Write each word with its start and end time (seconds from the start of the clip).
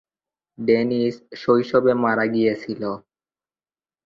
Dennis 0.59 1.15
শৈশবে 1.41 1.93
মারা 2.03 2.25
গিয়েছিল। 2.27 2.81